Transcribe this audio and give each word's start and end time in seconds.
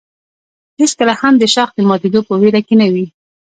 هېڅکله 0.79 1.13
هم 1.21 1.33
د 1.39 1.43
شاخ 1.53 1.69
د 1.75 1.79
ماتېدو 1.89 2.19
په 2.27 2.33
ویره 2.41 2.61
کې 2.67 2.75
نه 2.81 2.87
وي. 2.93 3.05